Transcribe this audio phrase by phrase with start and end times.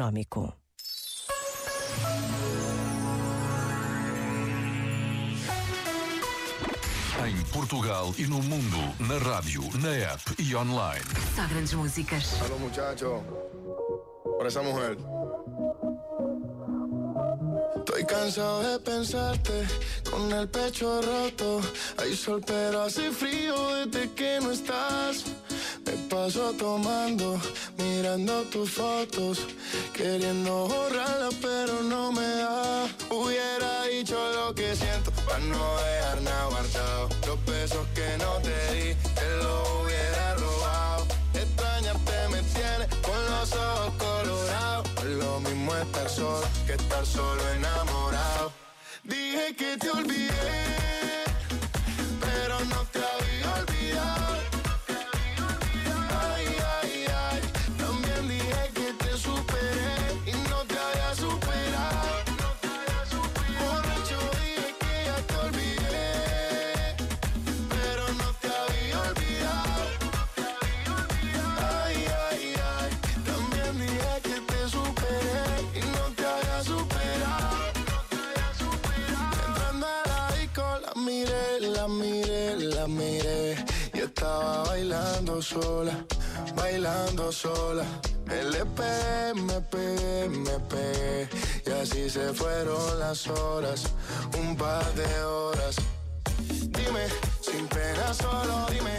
[0.00, 0.56] económico.
[7.26, 11.04] Em Portugal e no mundo, na rádio, na app e online.
[11.36, 12.40] Só grandes músicas.
[12.40, 13.22] Aló muchacho,
[14.24, 14.96] por esa mujer.
[17.76, 19.66] Estoy cansado de pensarte
[20.10, 21.60] con el pecho roto.
[21.98, 23.54] Hay sol pero hace frío
[23.84, 25.24] desde que no estás.
[26.22, 27.40] Paso tomando,
[27.78, 29.38] mirando tus fotos,
[29.94, 32.86] queriendo borrarlas pero no me da.
[33.08, 37.08] Hubiera dicho lo que siento para no dejar nada guardado.
[37.26, 41.06] Los besos que no te di, te lo hubiera robado.
[41.32, 45.04] Extrañarte me tiene con los ojos colorados.
[45.04, 48.52] Lo mismo estar solo que estar solo enamorado.
[49.04, 51.09] Dije que te olvidé,
[82.80, 83.56] la miré.
[83.94, 85.94] Y estaba bailando sola,
[86.56, 87.84] bailando sola.
[88.26, 91.28] Me le pegué, me pegué, me.
[91.66, 93.80] Y así se fueron las horas,
[94.38, 95.76] un par de horas.
[96.78, 97.04] Dime,
[97.40, 98.96] sin pena solo dime,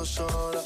[0.00, 0.62] bailando sola.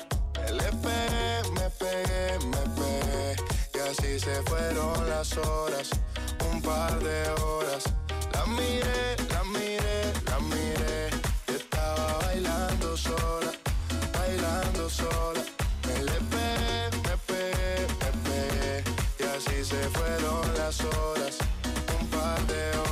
[0.82, 3.36] Pegué, me pegué, me pegué
[3.74, 5.90] y así se fueron las horas,
[6.50, 7.84] un par de horas.
[8.32, 11.10] La miré, la miré, la miré
[11.48, 13.52] y estaba bailando sola,
[14.12, 15.42] bailando sola.
[15.84, 17.14] Le pegué, me
[19.18, 21.38] y así se fueron las horas,
[22.00, 22.83] un par de horas.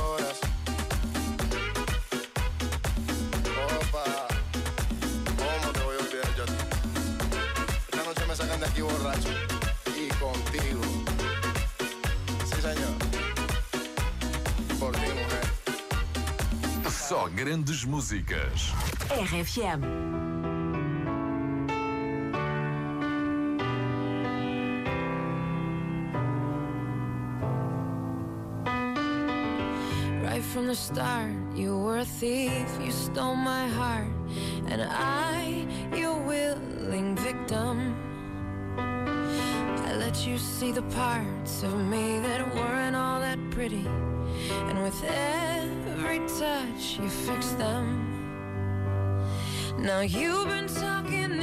[8.73, 9.29] Aquí borracho
[9.95, 10.81] y contigo.
[12.45, 12.95] Sí, señor.
[14.79, 15.45] Por ti, mujer.
[16.91, 18.73] Só grandes músicas.
[19.11, 19.83] RFM.
[30.23, 34.07] Right from the start, you were a thief, you stole my heart,
[34.67, 38.12] and I, your willing victim.
[40.05, 43.85] Let you see the parts of me that weren't all that pretty,
[44.67, 47.85] and with every touch, you fix them.
[49.77, 51.39] Now you've been talking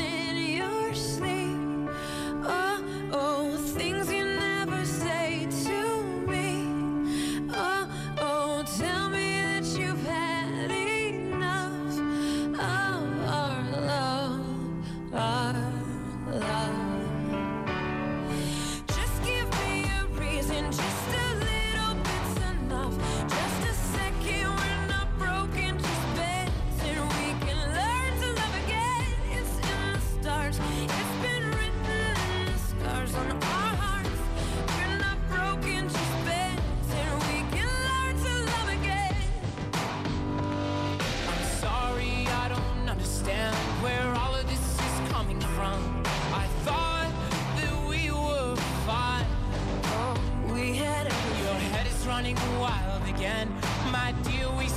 [52.20, 53.48] running wild again.
[53.90, 54.68] My dear, we